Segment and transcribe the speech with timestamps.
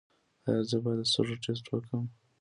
[0.47, 2.05] ایا زه باید د سږو ټسټ وکړم؟